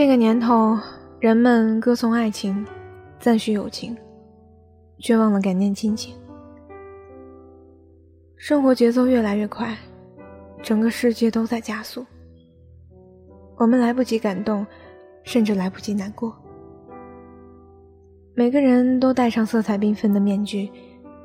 [0.00, 0.78] 这个年头，
[1.18, 2.66] 人们歌颂爱情，
[3.18, 3.94] 赞许友情，
[4.98, 6.14] 却忘了感念亲情。
[8.34, 9.76] 生活节奏越来越快，
[10.62, 12.06] 整个世界都在加速，
[13.58, 14.66] 我们来不及感动，
[15.22, 16.34] 甚至来不及难过。
[18.32, 20.70] 每个人都戴上色彩缤纷的面具，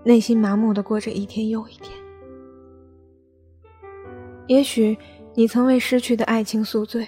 [0.04, 1.98] 内心麻木的过着一天又一天。
[4.48, 4.98] 也许
[5.34, 7.08] 你曾为失去的爱情宿醉。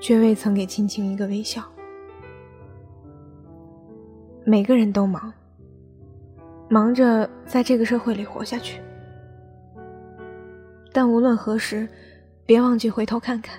[0.00, 1.62] 却未曾给亲情一个微笑。
[4.44, 5.32] 每个人都忙，
[6.68, 8.80] 忙着在这个社会里活下去。
[10.92, 11.88] 但无论何时，
[12.46, 13.58] 别忘记回头看看，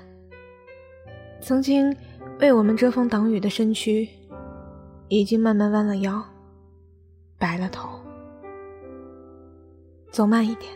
[1.41, 1.95] 曾经
[2.39, 4.07] 为我们遮风挡雨的身躯，
[5.09, 6.23] 已经慢慢弯了腰，
[7.37, 7.89] 白了头。
[10.09, 10.71] 走慢一点，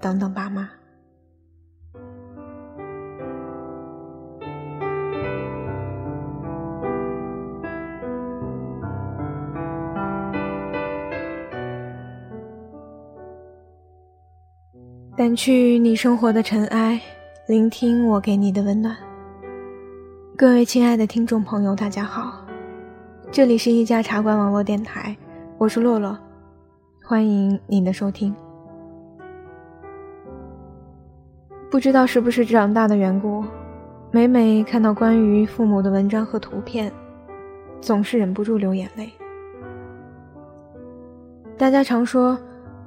[0.00, 0.68] 等等爸妈。
[15.22, 17.00] 掸去你生活的尘埃，
[17.46, 18.96] 聆听我给你的温暖。
[20.36, 22.44] 各位亲爱的听众朋友，大家好，
[23.30, 25.16] 这里是一家茶馆网络电台，
[25.58, 26.18] 我是洛洛，
[27.04, 28.34] 欢迎您的收听。
[31.70, 33.44] 不知道是不是长大的缘故，
[34.10, 36.92] 每每看到关于父母的文章和图片，
[37.80, 39.08] 总是忍不住流眼泪。
[41.56, 42.36] 大家常说。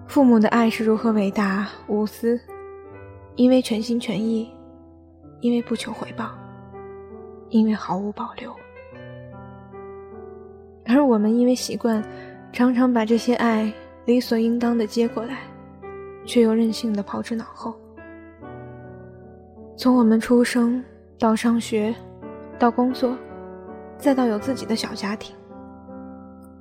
[0.07, 2.39] 父母的爱是如何伟大无私？
[3.35, 4.49] 因为全心全意，
[5.41, 6.31] 因为不求回报，
[7.49, 8.55] 因为毫无保留。
[10.85, 12.01] 而我们因为习惯，
[12.53, 13.69] 常常把这些爱
[14.05, 15.39] 理所应当的接过来，
[16.23, 17.75] 却又任性的抛之脑后。
[19.75, 20.81] 从我们出生
[21.19, 21.93] 到上学，
[22.57, 23.17] 到工作，
[23.97, 25.35] 再到有自己的小家庭，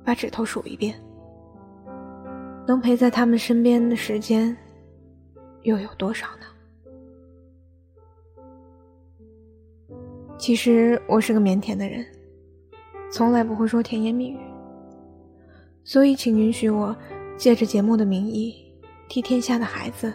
[0.03, 0.99] 把指头数一遍。
[2.67, 4.55] 能陪在他们身边的时间
[5.61, 6.45] 又有多少呢？
[10.37, 12.05] 其实我是个腼腆的人，
[13.11, 14.39] 从来不会说甜言蜜语，
[15.83, 16.95] 所以请允许我
[17.37, 18.55] 借着节目的名义，
[19.07, 20.11] 替天下的孩子，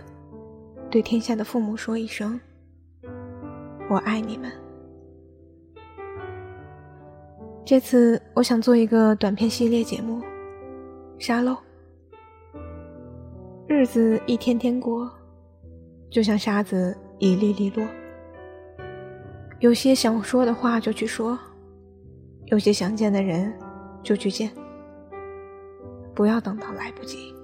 [0.91, 2.38] 对天下的父母说一声：
[3.88, 4.50] 我爱你们。
[7.65, 10.21] 这次我想做一个短片系列节目，
[11.19, 11.56] 沙漏。
[13.81, 15.11] 日子一天天过，
[16.11, 17.83] 就像沙子一粒粒落。
[19.61, 21.39] 有些想说的话就去说，
[22.45, 23.51] 有些想见的人
[24.03, 24.51] 就去见，
[26.15, 27.35] 不要等到来不及。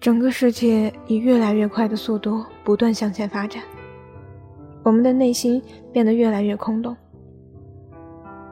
[0.00, 3.62] 整个世界以越来越快的速度不断向前发展，
[4.82, 6.96] 我们的内心变得越来越空洞。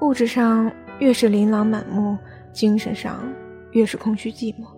[0.03, 2.15] 物质上越是琳琅满目，
[2.53, 3.19] 精神上。
[3.76, 4.69] 越是空虚寂寞，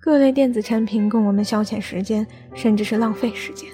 [0.00, 3.70] 各类电子产品供我们消遣时间，甚至是浪费时间。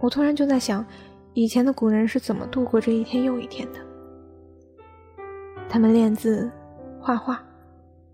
[0.00, 0.84] 我突然就在想，
[1.32, 3.78] 以前的古人是怎么度过这一天又一天的？
[5.68, 6.50] 他们练字、
[7.00, 7.40] 画画、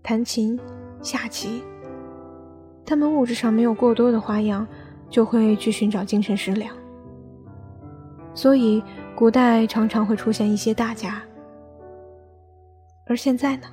[0.03, 0.59] 弹琴、
[1.01, 1.63] 下棋。
[2.85, 4.67] 他们物质上没有过多的花样，
[5.09, 6.75] 就会去寻找精神食粮。
[8.35, 8.83] 所以，
[9.15, 11.23] 古代常常会出现一些大家。
[13.05, 13.67] 而现在呢？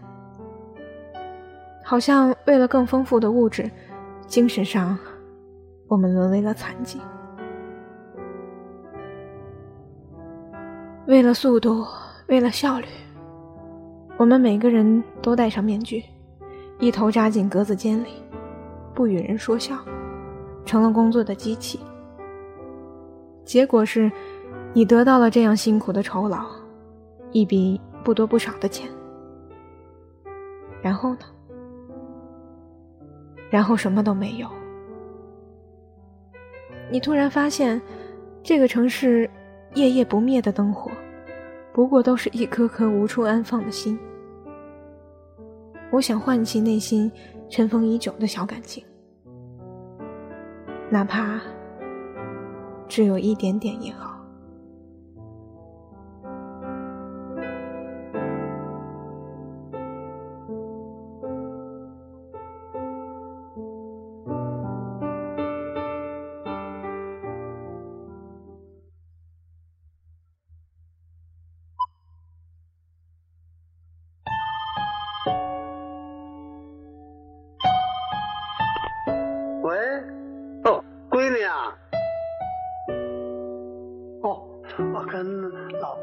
[1.84, 3.70] 好像为了更丰富的物质，
[4.26, 4.96] 精神上，
[5.88, 7.00] 我们沦为了残疾。
[11.06, 11.84] 为了速度，
[12.28, 12.86] 为了效率，
[14.16, 16.04] 我们每个人都戴上面具，
[16.78, 18.10] 一头扎进格子间里，
[18.94, 19.76] 不与人说笑，
[20.64, 21.80] 成了工作的机器。
[23.44, 24.12] 结果是，
[24.72, 26.46] 你得到了这样辛苦的酬劳，
[27.32, 28.88] 一笔不多不少的钱。
[30.82, 31.20] 然后呢？
[33.50, 34.48] 然后什么都没有。
[36.90, 37.80] 你突然发现，
[38.42, 39.28] 这个城市
[39.74, 40.90] 夜夜不灭的灯火，
[41.72, 43.98] 不过都是一颗颗无处安放的心。
[45.90, 47.10] 我想唤起内心
[47.48, 48.84] 尘封已久的小感情，
[50.88, 51.40] 哪怕
[52.86, 54.19] 只有一点点也好。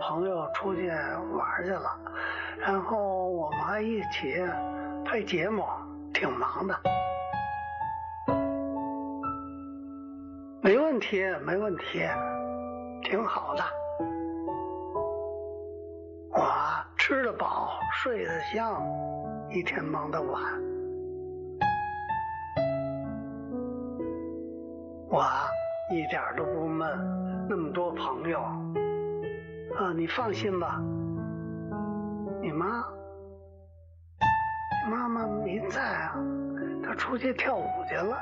[0.08, 2.00] 朋友出去玩去了，
[2.58, 4.42] 然后我们还一起
[5.04, 5.66] 拍节目，
[6.14, 6.74] 挺忙的。
[10.62, 12.08] 没问题，没问题，
[13.04, 13.64] 挺好的。
[16.32, 16.42] 我
[16.98, 18.82] 吃得饱，睡得香，
[19.50, 20.42] 一天忙得晚。
[25.10, 25.22] 我
[25.92, 28.42] 一点都不闷，那么多朋友
[29.78, 30.82] 啊，你放心吧。
[32.42, 32.84] 你妈，
[34.90, 36.20] 妈妈没在啊，
[36.84, 38.18] 她出去跳舞去了，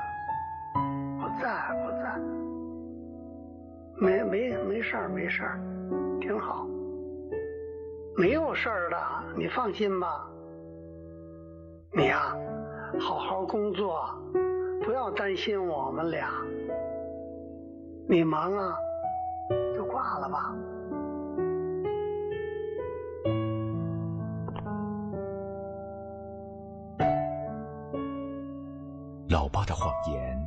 [1.18, 2.20] 不在，不在，
[3.98, 5.58] 没没没事儿，没事儿，
[6.20, 6.66] 挺好，
[8.18, 8.96] 没有事儿的，
[9.34, 10.28] 你放心吧。
[11.92, 12.36] 你呀，
[13.00, 14.04] 好好工作，
[14.84, 16.28] 不要担心我们俩。
[18.06, 18.76] 你忙啊，
[19.74, 20.54] 就挂了吧。
[29.28, 30.38] 老爸的谎言，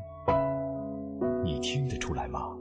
[1.43, 2.55] 你听得出来吗？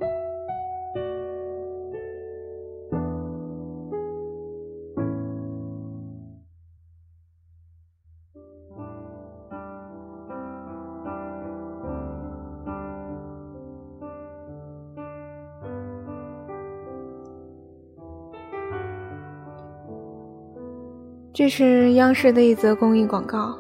[21.33, 23.57] 这是央视的一则公益广告，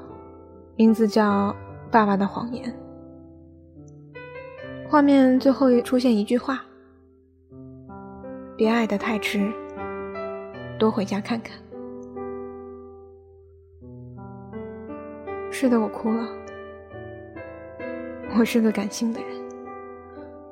[0.75, 1.51] 名字叫
[1.91, 2.71] 《爸爸的谎言》。
[4.89, 6.65] 画面最后出现一句话
[8.57, 9.53] ：“别爱得太迟，
[10.79, 11.59] 多回家看看。”
[15.51, 16.29] 是的，我哭了。
[18.39, 19.29] 我是个感性的人，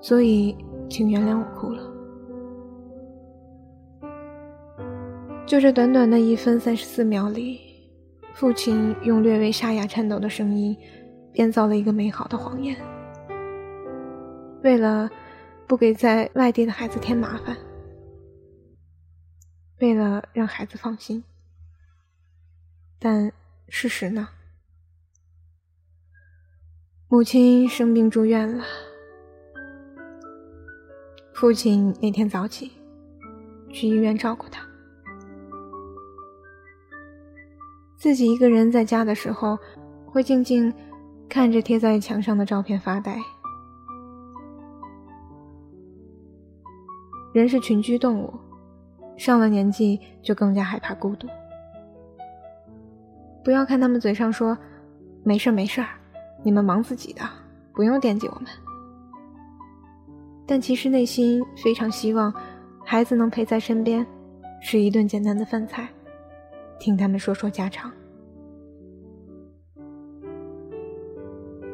[0.00, 0.56] 所以
[0.88, 1.82] 请原谅我哭了。
[5.46, 7.60] 就这短短的一分三十四秒里，
[8.34, 10.76] 父亲用略微沙哑颤抖的声音，
[11.36, 12.74] 编造了一个美好的谎言。
[14.62, 15.10] 为了
[15.66, 17.54] 不给在外地的孩子添麻烦，
[19.80, 21.22] 为了让孩子放心，
[22.98, 23.30] 但
[23.68, 24.30] 事实呢？
[27.08, 28.64] 母亲生病住院了，
[31.34, 32.72] 父亲那天早起
[33.70, 34.66] 去医院照顾她。
[37.98, 39.58] 自己一个人在家的时候，
[40.06, 40.72] 会静静
[41.28, 43.18] 看着贴在墙上的照片发呆。
[47.32, 48.32] 人是群居动物，
[49.16, 51.28] 上了年纪就更加害怕孤独。
[53.44, 54.56] 不要看他们嘴上说
[55.22, 55.84] “没事没事
[56.42, 57.22] 你们忙自己的，
[57.74, 58.46] 不用惦记我们”，
[60.46, 62.32] 但其实内心非常希望
[62.84, 64.06] 孩子能陪在身边，
[64.62, 65.86] 吃一顿简单的饭菜。
[66.78, 67.92] 听他们说说家常，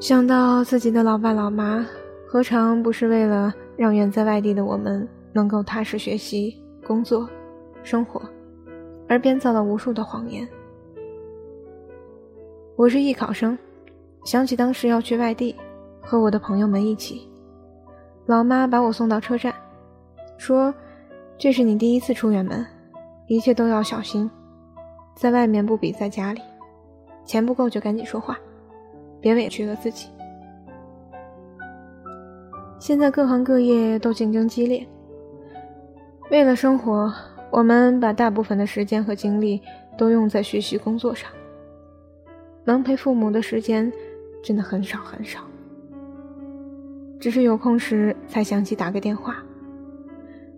[0.02, 1.86] 想到自己的老爸老妈，
[2.26, 7.30] 何尝不是为了让远在外地的我们能够踏实学习、工作、
[7.84, 8.20] 生活，
[9.08, 10.46] 而编造了无数的谎言？
[12.74, 13.56] 我是艺考生，
[14.24, 15.54] 想起当时要去外地，
[16.00, 17.30] 和我的朋友们一起，
[18.26, 19.54] 老妈把我送到车站，
[20.36, 20.74] 说
[21.38, 22.66] ：“这是你第一次出远门，
[23.28, 24.28] 一切都要小心。”
[25.14, 26.40] 在外面不比在家里，
[27.24, 28.36] 钱不够就赶紧说话，
[29.22, 30.08] 别委屈了自己。
[32.78, 34.86] 现在各行各业都竞争激烈，
[36.30, 37.10] 为了生活，
[37.50, 39.62] 我们把大部分的时间和精力
[39.96, 41.30] 都用在学习工作上，
[42.64, 43.90] 能陪父母的时间
[44.42, 45.40] 真的很少很少。
[47.20, 49.36] 只是有空时才想起打个电话，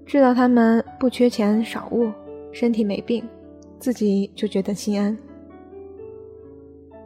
[0.07, 2.11] 知道他们不缺钱少物，
[2.51, 3.23] 身体没病。
[3.79, 5.15] 自己就觉得心安。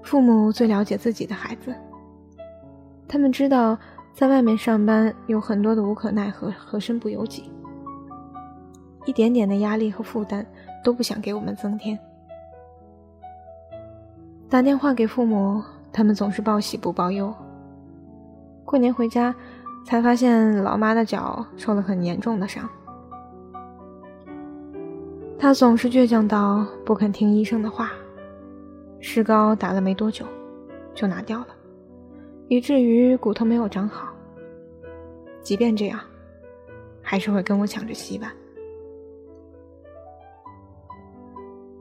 [0.09, 1.75] 父母最了解自己的孩子，
[3.07, 3.77] 他们知道
[4.15, 7.53] 在外面上班有很多的无可奈何和身不由己，
[9.05, 10.47] 一点点的压力和负担
[10.83, 11.99] 都不想给我们增添。
[14.49, 15.63] 打电话给父母，
[15.93, 17.31] 他们总是报喜不报忧。
[18.65, 19.35] 过年回家，
[19.85, 22.67] 才发现老妈的脚受了很严重的伤。
[25.39, 27.91] 他总是倔强到不肯听医生的话，
[29.01, 30.25] 石膏打了没多久，
[30.95, 31.49] 就拿掉了，
[32.49, 34.09] 以至于骨头没有长好。
[35.43, 35.99] 即便这样，
[37.01, 38.31] 还是会跟我抢着洗碗。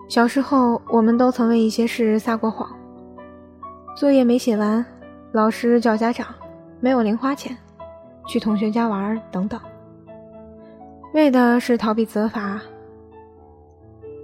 [0.07, 2.69] 小时候，我们都曾为一些事撒过谎：
[3.95, 4.85] 作业没写完，
[5.33, 6.33] 老师叫家长，
[6.79, 7.57] 没有零花钱，
[8.25, 9.59] 去同学家玩等等，
[11.13, 12.61] 为的是逃避责罚。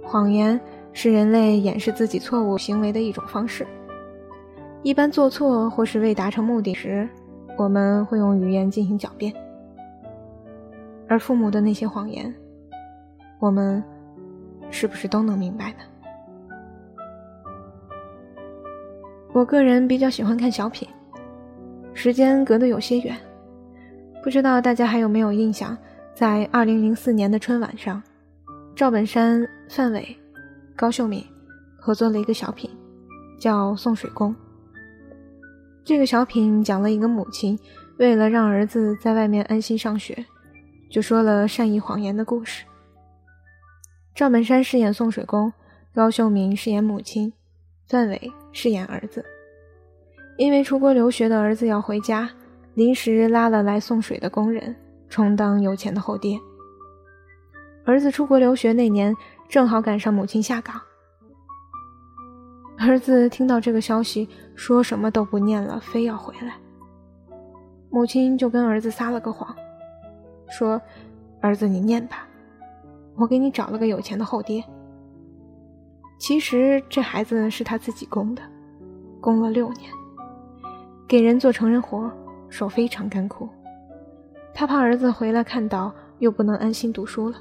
[0.02, 0.58] 谎言
[0.94, 3.66] 是人类掩饰自己错误行为的一种方式。
[4.82, 7.06] 一般做错或是未达成目的时，
[7.58, 9.34] 我们会用语言进行狡辩。
[11.06, 12.32] 而父母的那些谎言，
[13.38, 13.82] 我们
[14.70, 15.78] 是不是都能明白呢？
[19.32, 20.88] 我个人比较喜欢看小品，
[21.92, 23.16] 时间隔得有些远，
[24.22, 25.76] 不知道大家还有没有印象？
[26.14, 28.00] 在二零零四年的春晚上，
[28.76, 30.16] 赵本山、范伟、
[30.76, 31.24] 高秀敏
[31.76, 32.68] 合作了一个小品，
[33.38, 34.32] 叫《送水工》。
[35.84, 37.58] 这个小品讲了一个母亲
[37.98, 40.24] 为了让儿子在外面安心上学，
[40.90, 42.64] 就说了善意谎言的故事。
[44.14, 45.52] 赵本山饰演送水工，
[45.94, 47.32] 高秀敏饰演母亲，
[47.86, 49.24] 范伟饰演儿子。
[50.36, 52.28] 因为出国留学的儿子要回家，
[52.74, 54.74] 临时拉了来送水的工人。
[55.08, 56.36] 充当有钱的后爹。
[57.84, 59.14] 儿子出国留学那年，
[59.54, 60.80] 正好赶上母亲下岗。
[62.76, 66.56] 儿子听到这个消息，说什么都不念了，非要回来。
[67.88, 69.54] 母亲就跟儿子撒了个谎，
[70.48, 70.82] 说
[71.40, 72.26] ：“儿子，你念吧，
[73.14, 74.60] 我给你找了个有钱的后爹。”
[76.18, 78.42] 其实这孩子是他自己供的，
[79.20, 79.88] 供了六年，
[81.06, 82.10] 给人做成人活，
[82.48, 83.48] 手非常干枯。
[84.52, 87.36] 他怕儿子回来看到，又不能安心读书了。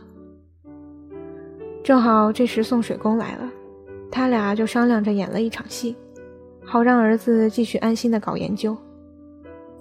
[1.84, 3.52] 正好这时送水工来了，
[4.10, 5.96] 他俩就商量着演了一场戏，
[6.64, 8.76] 好让儿子继续安心的搞研究。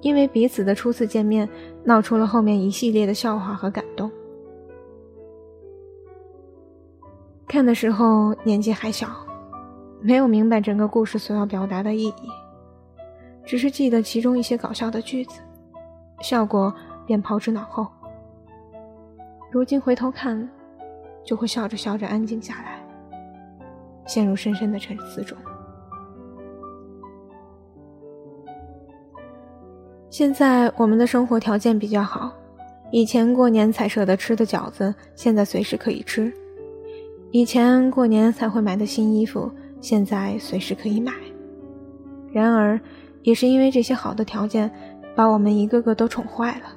[0.00, 1.48] 因为彼此的初次见面，
[1.84, 4.10] 闹出了后面一系列的笑话和感动。
[7.46, 9.08] 看的时候年纪还小，
[10.00, 12.28] 没有明白整个故事所要表达的意义，
[13.44, 15.40] 只是记得其中一些搞笑的句子，
[16.20, 16.74] 效果。
[17.04, 17.84] 便抛之脑后。
[19.50, 20.48] 如今回头看，
[21.24, 22.84] 就会笑着笑着安静下来，
[24.06, 25.36] 陷入深深的沉思中。
[30.10, 32.30] 现在我们的生活条件比较好，
[32.90, 36.30] 以前过年才舍得吃的饺子，现在随时可以吃；
[37.30, 39.50] 以前过年才会买的新衣服，
[39.80, 41.12] 现在随时可以买。
[42.30, 42.78] 然而，
[43.22, 44.70] 也是因为这些好的条件，
[45.16, 46.76] 把我们一个个都宠坏了。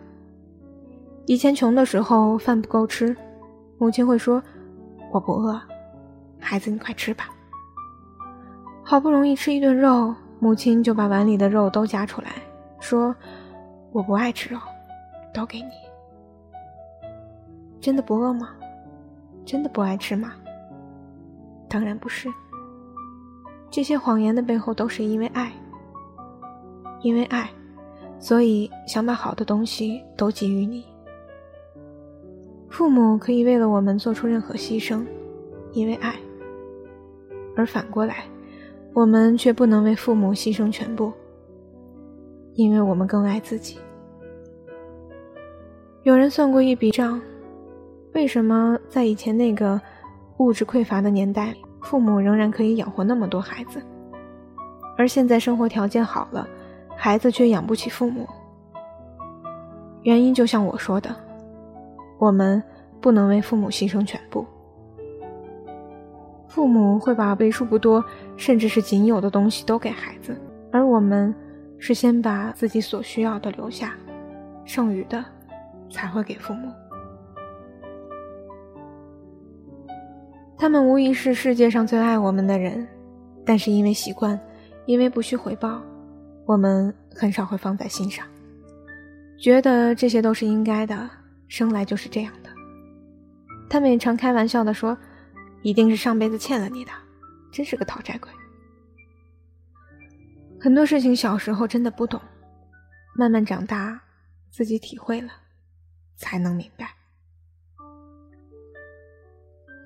[1.25, 3.15] 以前穷的时候，饭不够吃，
[3.77, 4.41] 母亲会说
[5.11, 5.59] ：“我不饿，
[6.39, 7.29] 孩子你快吃吧。”
[8.83, 12.29] 好不容易吃一顿肉，母亲就把碗里的肉都夹出来，
[12.79, 13.15] 说
[13.91, 14.59] ：“我不爱吃肉，
[15.33, 15.71] 都给你。”
[17.81, 18.49] 真的不饿吗？
[19.45, 20.33] 真的不爱吃吗？
[21.67, 22.31] 当然不是。
[23.69, 25.51] 这些谎言的背后都是因为爱，
[27.01, 27.49] 因为爱，
[28.19, 30.85] 所以想把好的东西都给予你。
[32.69, 35.05] 父母可以为了我们做出任何牺牲，
[35.71, 36.11] 因为爱；
[37.55, 38.25] 而反过来，
[38.93, 41.13] 我们却不能为父母牺牲全部，
[42.53, 43.77] 因为我们更爱自己。
[46.03, 47.21] 有人算过一笔账：
[48.13, 49.79] 为什么在以前那个
[50.37, 53.81] 物质匮乏的年代，父母仍然可以养活那么多孩子，
[54.97, 56.47] 而现在生活条件好了，
[56.97, 58.27] 孩子却养不起父母？
[60.03, 61.15] 原因就像我说的。
[62.17, 62.61] 我们
[63.01, 64.45] 不能为父母牺牲全部。
[66.47, 68.03] 父母会把为数不多，
[68.37, 70.39] 甚至是仅有的东西都给孩子，
[70.71, 71.35] 而我们
[71.77, 73.93] 是先把自己所需要的留下，
[74.63, 75.23] 剩余的
[75.89, 76.71] 才会给父母。
[80.57, 82.87] 他们无疑是世界上最爱我们的人，
[83.45, 84.39] 但是因为习惯，
[84.85, 85.81] 因为不需回报，
[86.45, 88.25] 我们很少会放在心上，
[89.37, 91.09] 觉得这些都是应该的。
[91.55, 92.49] 生来就是这样的，
[93.69, 94.97] 他们也常开玩笑的说
[95.63, 96.91] ：“一定是上辈子欠了你的，
[97.49, 98.29] 真是个讨债鬼。”
[100.59, 102.19] 很多事情小时候真的不懂，
[103.15, 104.01] 慢慢长大，
[104.51, 105.31] 自己体会了，
[106.17, 106.93] 才能明白。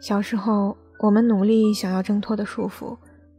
[0.01, 2.97] 小时候我们努力想要挣脱的束缚，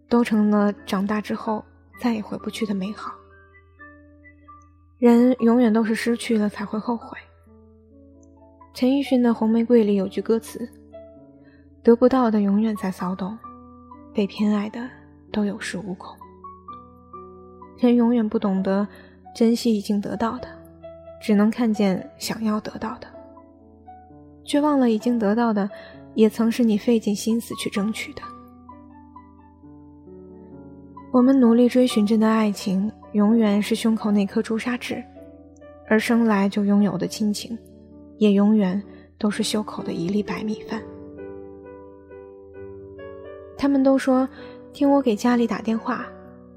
[0.08, 1.64] 都成了长大之后
[2.00, 3.12] 再也回不去的美好。
[4.98, 7.18] 人永远都是失去了才会后悔。
[8.80, 10.66] 陈奕迅的《红玫瑰》里有句歌词
[11.84, 13.38] ：“得不到的永远在骚动，
[14.14, 14.88] 被偏爱的
[15.30, 16.16] 都有恃无恐。”
[17.76, 18.88] 人永远不懂得
[19.36, 20.48] 珍惜已经得到的，
[21.20, 23.06] 只能看见想要得到的，
[24.44, 25.68] 却忘了已经得到的
[26.14, 28.22] 也曾是你费尽心思去争取的。
[31.12, 35.04] 我们努力追寻着的爱情，永远是胸口那颗朱砂痣，
[35.86, 37.58] 而生来就拥有的亲情。
[38.20, 38.80] 也永远
[39.18, 40.80] 都是袖口的一粒白米饭。
[43.56, 44.28] 他们都说
[44.74, 46.06] 听我给家里打电话，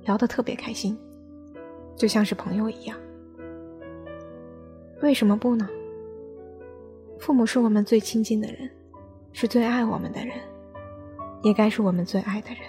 [0.04, 0.98] 聊得特别开心，
[1.96, 2.98] 就像是朋友一样。
[5.02, 5.70] 为什么不呢？
[7.18, 8.70] 父母是我们最亲近的人，
[9.32, 10.36] 是最爱我们的人，
[11.44, 12.60] 也该是我们最爱的人。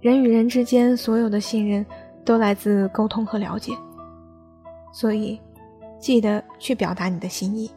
[0.00, 1.84] 人与人之间所有的信任，
[2.24, 3.74] 都来自沟通和了解，
[4.94, 5.38] 所以
[6.00, 7.70] 记得去表达你的心意。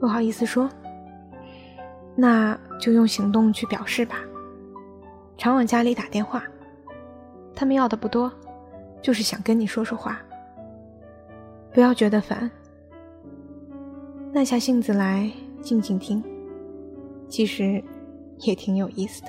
[0.00, 0.68] 不好意思说，
[2.16, 4.16] 那就用行动去表示吧。
[5.36, 6.42] 常往家里打电话，
[7.54, 8.32] 他们要的不多，
[9.02, 10.20] 就是想跟你说说话。
[11.72, 12.50] 不要觉得烦，
[14.32, 15.30] 耐下性子来
[15.60, 16.22] 静静听，
[17.28, 17.82] 其实
[18.40, 19.28] 也挺有意思的。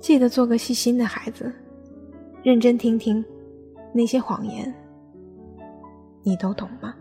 [0.00, 1.52] 记得做个细心的孩子，
[2.42, 3.24] 认真听听
[3.92, 4.72] 那些谎言，
[6.24, 6.94] 你都懂吗？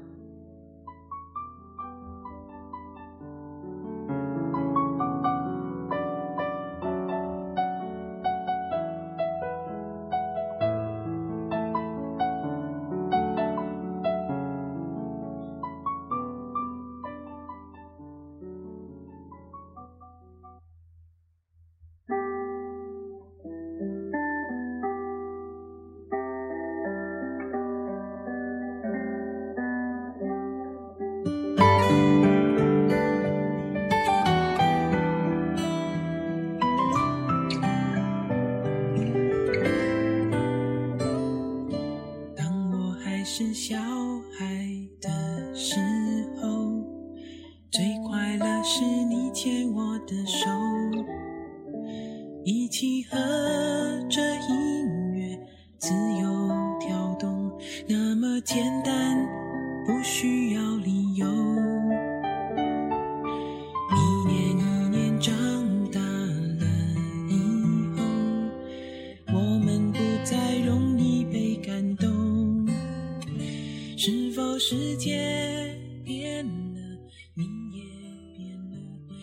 [43.41, 43.90] 天下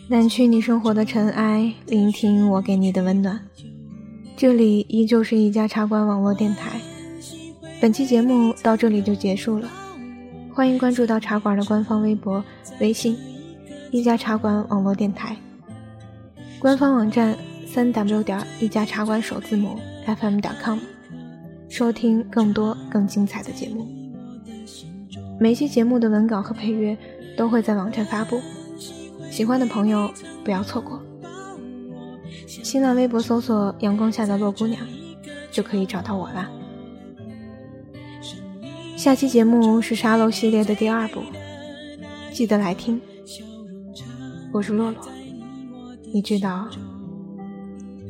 [0.09, 3.39] 掸去你生活的尘埃，聆听我给你的温暖。
[4.35, 6.81] 这里依旧是一家茶馆网络电台。
[7.79, 9.69] 本期节目到这里就结束了，
[10.51, 12.43] 欢迎关注到茶馆的官方微博、
[12.79, 13.15] 微信
[13.93, 15.37] “一家茶馆网络电台”，
[16.57, 20.79] 官方网站三 w 点一家茶馆首字母 fm 点 com，
[21.69, 23.87] 收听更多更精彩的节目。
[25.39, 26.97] 每期节目的文稿和配乐
[27.37, 28.41] 都会在网站发布。
[29.39, 30.11] 喜欢的朋友
[30.43, 31.01] 不要错过，
[32.45, 34.85] 新浪微博搜索“阳光下的洛姑娘”，
[35.49, 36.51] 就可以找到我啦。
[38.97, 41.21] 下期节目是沙漏系列的第二部，
[42.33, 42.99] 记得来听。
[44.51, 45.07] 我是洛洛，
[46.13, 46.67] 你知道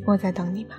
[0.08, 0.78] 我在等你吗？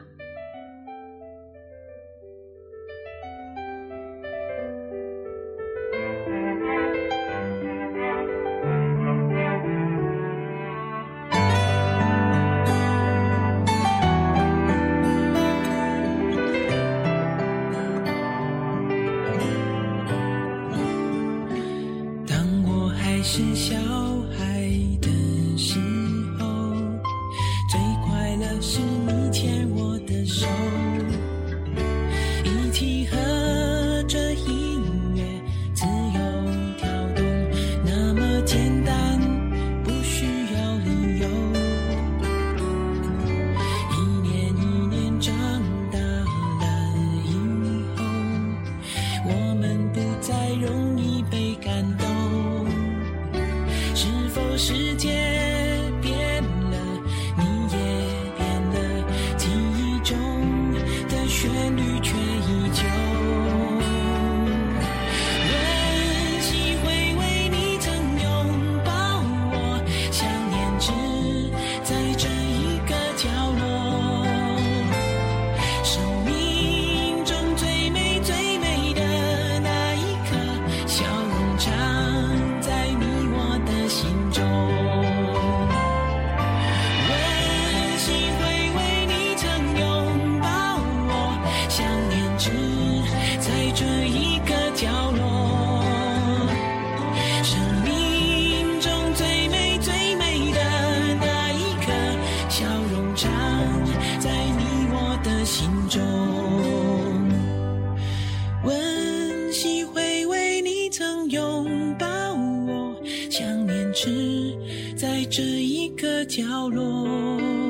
[115.31, 117.70] 这一个角落。